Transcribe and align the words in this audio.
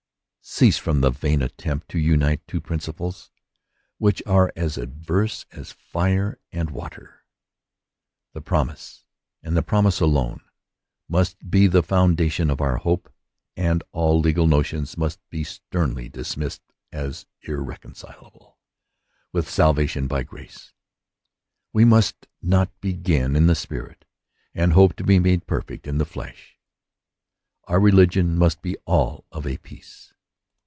Cease 0.43 0.79
from 0.79 1.01
the 1.01 1.11
vain 1.11 1.39
attempt 1.43 1.87
to 1.87 1.99
unite 1.99 2.45
two 2.47 2.59
principles 2.59 3.29
which 3.99 4.23
are 4.25 4.51
as 4.55 4.75
adverse 4.75 5.45
as 5.51 5.71
fire 5.71 6.39
and 6.51 6.71
water. 6.71 7.23
The 8.33 8.41
promise^ 8.41 9.03
and 9.43 9.55
the 9.55 9.61
promise 9.61 9.99
alone, 9.99 10.41
must 11.07 11.49
be 11.51 11.67
the 11.67 11.83
foundation 11.83 12.49
of 12.49 12.59
our 12.59 12.77
hope, 12.77 13.13
and 13.55 13.83
all 13.91 14.19
legal 14.19 14.47
notions 14.47 14.97
must 14.97 15.19
be 15.29 15.43
sternly 15.43 16.09
dismissed 16.09 16.63
as 16.91 17.27
irreconcilable 17.43 18.57
with 19.31 19.47
salvation 19.47 20.07
by 20.07 20.23
grace. 20.23 20.73
We 21.71 21.85
must 21.85 22.27
not 22.41 22.69
begin 22.81 23.35
in 23.35 23.45
the 23.45 23.55
spirit, 23.55 24.05
and 24.55 24.73
hope 24.73 24.95
to 24.97 25.03
be 25.03 25.19
made 25.19 25.45
perfect 25.45 25.85
in 25.85 25.99
the 25.99 26.05
flesh. 26.05 26.57
Our 27.65 27.79
religion 27.79 28.35
must 28.35 28.63
be 28.63 28.75
all 28.85 29.23
of 29.31 29.45
a 29.45 29.57
piece. 29.57 30.13